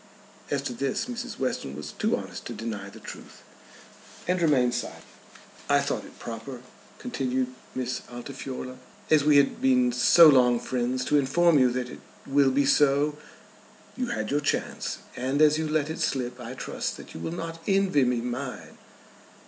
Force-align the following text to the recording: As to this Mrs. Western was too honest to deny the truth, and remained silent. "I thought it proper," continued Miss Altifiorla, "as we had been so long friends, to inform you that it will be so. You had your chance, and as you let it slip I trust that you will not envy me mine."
As 0.49 0.63
to 0.63 0.73
this 0.73 1.05
Mrs. 1.05 1.37
Western 1.37 1.75
was 1.75 1.91
too 1.91 2.17
honest 2.17 2.47
to 2.47 2.53
deny 2.55 2.89
the 2.89 2.99
truth, 2.99 3.43
and 4.27 4.41
remained 4.41 4.73
silent. 4.73 5.03
"I 5.69 5.79
thought 5.79 6.05
it 6.05 6.17
proper," 6.17 6.61
continued 6.97 7.53
Miss 7.75 8.01
Altifiorla, 8.11 8.77
"as 9.11 9.23
we 9.23 9.37
had 9.37 9.61
been 9.61 9.91
so 9.91 10.27
long 10.27 10.59
friends, 10.59 11.05
to 11.05 11.19
inform 11.19 11.59
you 11.59 11.69
that 11.73 11.91
it 11.91 11.99
will 12.25 12.49
be 12.49 12.65
so. 12.65 13.15
You 13.95 14.07
had 14.07 14.31
your 14.31 14.41
chance, 14.41 14.97
and 15.15 15.39
as 15.39 15.59
you 15.59 15.67
let 15.69 15.87
it 15.91 15.99
slip 15.99 16.39
I 16.39 16.55
trust 16.55 16.97
that 16.97 17.13
you 17.13 17.19
will 17.19 17.31
not 17.33 17.59
envy 17.67 18.03
me 18.03 18.21
mine." 18.21 18.79